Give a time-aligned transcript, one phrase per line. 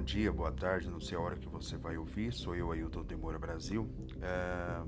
[0.00, 2.32] bom dia, boa tarde, não sei a hora que você vai ouvir.
[2.32, 3.86] Sou eu, Ailton Demora Brasil.
[4.22, 4.82] É...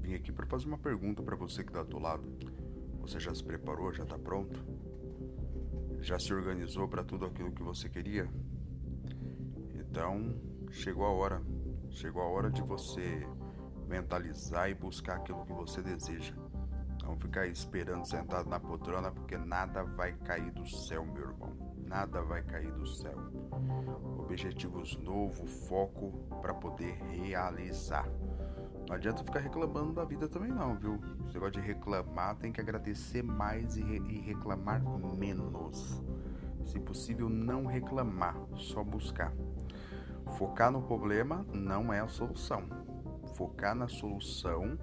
[0.00, 2.28] Vim aqui para fazer uma pergunta para você que está do lado.
[2.98, 3.92] Você já se preparou?
[3.92, 4.60] Já está pronto?
[6.00, 8.28] Já se organizou para tudo aquilo que você queria?
[9.76, 10.34] Então,
[10.72, 11.40] chegou a hora.
[11.90, 13.24] Chegou a hora de você
[13.86, 16.34] mentalizar e buscar aquilo que você deseja.
[17.04, 21.56] Não ficar esperando sentado na poltrona, porque nada vai cair do céu, meu irmão.
[21.86, 23.41] Nada vai cair do céu.
[24.18, 28.08] Objetivos novos, foco para poder realizar.
[28.88, 30.98] Não adianta ficar reclamando da vida também não, viu?
[31.24, 34.82] Você gosta de reclamar, tem que agradecer mais e, re e reclamar
[35.16, 36.02] menos.
[36.64, 39.32] Se possível, não reclamar, só buscar.
[40.38, 42.64] Focar no problema não é a solução.
[43.34, 44.78] Focar na solução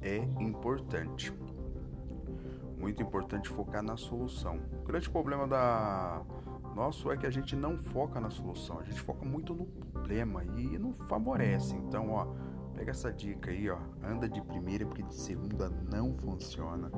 [0.00, 1.32] é importante.
[2.78, 4.60] Muito importante focar na solução.
[4.80, 6.22] O grande problema da
[6.76, 10.44] nosso é que a gente não foca na solução, a gente foca muito no problema
[10.44, 11.74] e não favorece.
[11.74, 12.26] Então, ó,
[12.74, 16.92] pega essa dica aí, ó, anda de primeira porque de segunda não funciona.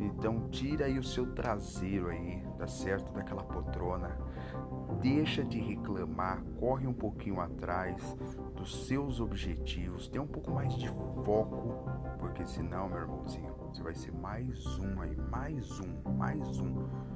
[0.00, 4.18] Então, tira aí o seu traseiro aí, tá certo, daquela poltrona.
[5.00, 8.16] Deixa de reclamar, corre um pouquinho atrás
[8.56, 10.88] dos seus objetivos, tem um pouco mais de
[11.24, 17.13] foco, porque senão, meu irmãozinho, você vai ser mais um aí, mais um, mais um.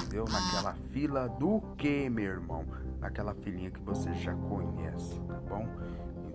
[0.00, 0.24] Entendeu?
[0.24, 2.64] Naquela fila do que, meu irmão?
[2.98, 5.66] Naquela filinha que você já conhece, tá bom?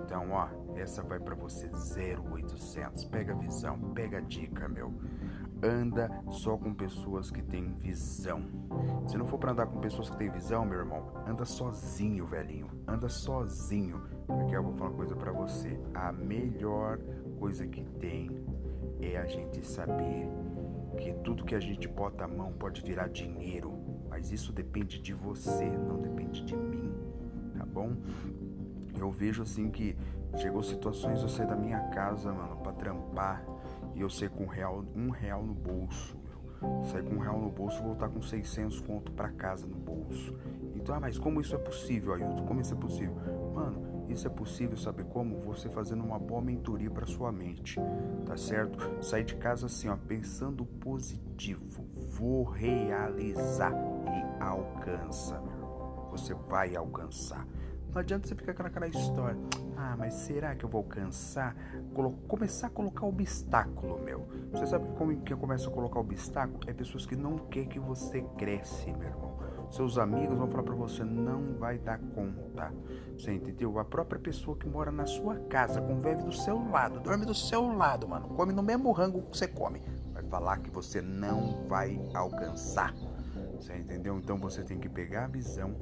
[0.05, 3.05] Então, ó, essa vai para você 0800.
[3.05, 4.93] Pega a visão, pega a dica, meu.
[5.63, 8.43] Anda só com pessoas que têm visão.
[9.07, 12.67] Se não for para andar com pessoas que têm visão, meu irmão, anda sozinho, velhinho.
[12.87, 14.01] Anda sozinho.
[14.27, 15.79] Porque eu vou falar uma coisa para você.
[15.93, 16.99] A melhor
[17.39, 18.29] coisa que tem
[19.01, 20.29] é a gente saber
[20.95, 23.73] que tudo que a gente bota a mão pode virar dinheiro,
[24.09, 26.93] mas isso depende de você, não depende de mim,
[27.57, 27.95] tá bom?
[28.97, 29.95] Eu vejo assim que
[30.37, 33.45] chegou situações eu sair da minha casa, mano, para trampar
[33.93, 36.17] e eu sair com real, um real no bolso.
[36.91, 40.33] Sair com um real no bolso e voltar com 600 conto para casa no bolso.
[40.75, 42.45] Então, ah, mas como isso é possível, Ailton?
[42.45, 43.15] Como isso é possível?
[43.53, 45.41] Mano, isso é possível, sabe como?
[45.41, 47.79] Você fazendo uma boa mentoria para sua mente,
[48.25, 49.03] tá certo?
[49.03, 51.85] Sair de casa assim, ó, pensando positivo.
[52.11, 56.07] Vou realizar e alcança, meu irmão.
[56.11, 57.45] Você vai alcançar.
[57.89, 59.37] Não adianta você ficar com aquela história.
[59.77, 61.55] Ah, mas será que eu vou alcançar?
[62.27, 64.27] Começar a colocar obstáculo, meu.
[64.51, 66.59] Você sabe como que eu começo a colocar obstáculo?
[66.67, 69.35] É pessoas que não querem que você cresce, meu irmão.
[69.71, 72.73] Seus amigos vão falar para você, não vai dar conta.
[73.17, 73.77] Você entendeu?
[73.79, 77.75] A própria pessoa que mora na sua casa, convive do seu lado, dorme do seu
[77.75, 79.81] lado, mano, come no mesmo rango que você come,
[80.13, 82.93] vai falar que você não vai alcançar.
[83.55, 84.17] Você entendeu?
[84.17, 85.75] Então você tem que pegar a visão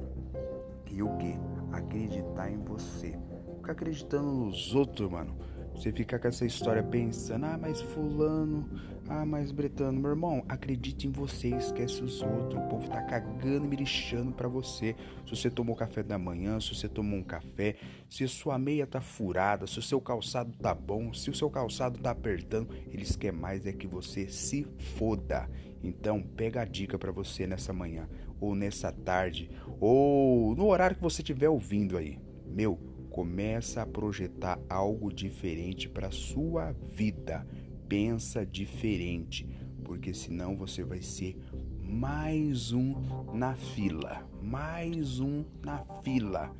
[0.90, 1.36] e o que?
[1.72, 3.18] Acreditar em você.
[3.56, 5.36] Ficar acreditando nos outros, mano
[5.74, 8.68] você fica com essa história pensando, ah, mas fulano,
[9.08, 12.54] ah, mas bretano, meu irmão, acredite em você, esquece os outros.
[12.54, 14.96] O povo tá cagando, me lixando pra você.
[15.26, 17.76] Se você tomou café da manhã, se você tomou um café,
[18.08, 21.98] se sua meia tá furada, se o seu calçado tá bom, se o seu calçado
[21.98, 25.50] tá apertando, eles querem mais é que você se foda.
[25.82, 28.08] Então, pega a dica para você nessa manhã,
[28.40, 32.18] ou nessa tarde, ou no horário que você estiver ouvindo aí.
[32.46, 32.78] Meu,
[33.14, 37.46] começa a projetar algo diferente para sua vida.
[37.88, 39.48] Pensa diferente,
[39.84, 41.38] porque senão você vai ser
[41.80, 42.92] mais um
[43.32, 46.52] na fila, mais um na fila.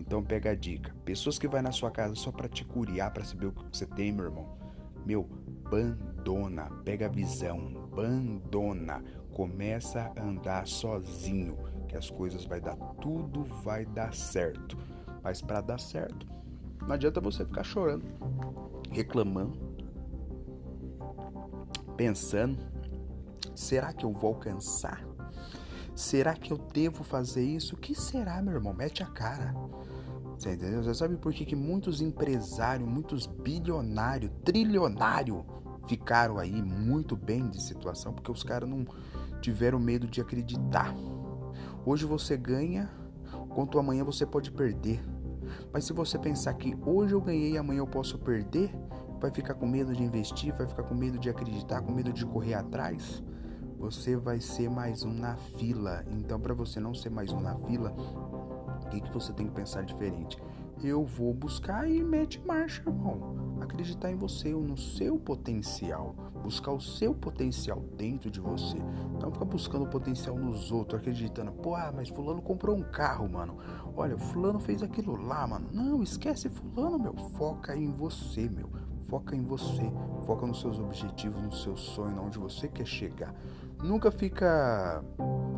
[0.00, 0.92] Então pega a dica.
[1.04, 3.86] Pessoas que vai na sua casa só para te curiar, para saber o que você
[3.86, 4.58] tem, meu irmão.
[5.06, 5.28] Meu,
[5.64, 9.00] abandona, pega a visão, abandona,
[9.32, 11.56] começa a andar sozinho,
[11.86, 14.76] que as coisas vai dar tudo vai dar certo.
[15.22, 16.26] Mas para dar certo,
[16.82, 18.04] não adianta você ficar chorando,
[18.90, 19.58] reclamando,
[21.96, 22.58] pensando:
[23.54, 25.04] será que eu vou alcançar?
[25.94, 27.74] Será que eu devo fazer isso?
[27.74, 28.72] O que será, meu irmão?
[28.72, 29.54] Mete a cara.
[30.38, 30.82] Você entendeu?
[30.82, 35.44] Você sabe por que, que muitos empresários, muitos bilionários, trilionários
[35.86, 38.14] ficaram aí muito bem de situação?
[38.14, 38.86] Porque os caras não
[39.42, 40.94] tiveram medo de acreditar.
[41.84, 42.90] Hoje você ganha
[43.50, 45.02] quanto amanhã você pode perder.
[45.72, 48.70] Mas se você pensar que hoje eu ganhei e amanhã eu posso perder,
[49.20, 52.24] vai ficar com medo de investir, vai ficar com medo de acreditar, com medo de
[52.24, 53.22] correr atrás,
[53.78, 56.04] você vai ser mais um na fila.
[56.10, 57.94] Então, para você não ser mais um na fila,
[58.84, 60.38] o que, que você tem que pensar diferente?
[60.82, 63.49] eu vou buscar e mete marcha, irmão.
[63.60, 66.14] Acreditar em você, no seu potencial.
[66.42, 68.78] Buscar o seu potencial dentro de você.
[69.20, 73.28] Não ficar buscando o potencial nos outros, acreditando, pô, ah, mas fulano comprou um carro,
[73.28, 73.58] mano.
[73.96, 75.68] Olha, fulano fez aquilo lá, mano.
[75.72, 77.14] Não, esquece fulano, meu.
[77.36, 78.68] Foca em você, meu.
[79.08, 79.92] Foca em você.
[80.24, 83.34] Foca nos seus objetivos, no seu sonho, onde você quer chegar.
[83.82, 85.02] Nunca fica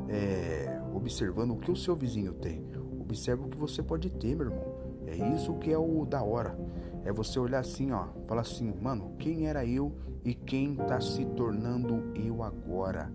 [0.09, 2.65] é, observando o que o seu vizinho tem.
[3.01, 4.83] Observa o que você pode ter, meu irmão.
[5.07, 6.57] É isso que é o da hora.
[7.05, 9.93] É você olhar assim, ó, falar assim, mano, quem era eu
[10.25, 13.13] e quem tá se tornando eu agora?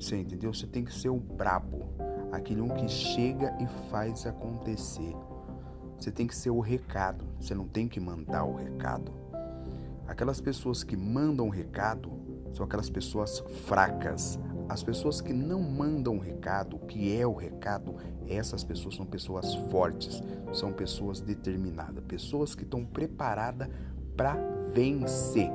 [0.00, 0.52] Você entendeu?
[0.52, 1.86] Você tem que ser o brabo,
[2.32, 5.14] aquele um que chega e faz acontecer.
[5.98, 9.12] Você tem que ser o recado, você não tem que mandar o recado.
[10.06, 12.12] Aquelas pessoas que mandam recado
[12.52, 17.96] são aquelas pessoas fracas, as pessoas que não mandam o recado, que é o recado,
[18.28, 20.22] essas pessoas são pessoas fortes,
[20.52, 23.68] são pessoas determinadas, pessoas que estão preparadas
[24.16, 24.36] para
[24.72, 25.50] vencer.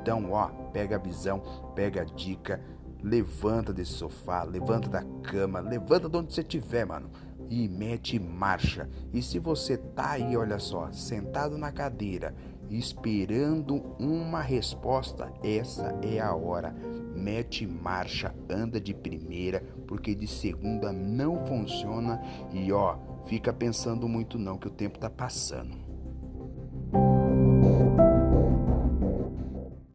[0.00, 1.42] Então, ó, pega a visão,
[1.74, 2.60] pega a dica,
[3.02, 7.10] levanta desse sofá, levanta da cama, levanta de onde você estiver, mano,
[7.48, 8.88] e mete marcha.
[9.12, 12.34] E se você tá aí, olha só, sentado na cadeira,
[12.70, 16.74] esperando uma resposta, essa é a hora.
[17.14, 22.20] Mete marcha, anda de primeira, porque de segunda não funciona.
[22.52, 25.85] E ó, fica pensando muito não que o tempo tá passando.